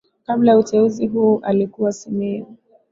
Kabla 0.23 0.51
ya 0.51 0.57
uteuzi 0.59 1.07
huu 1.07 1.39
alikuwa 1.39 1.91
Simiyu 1.93 2.55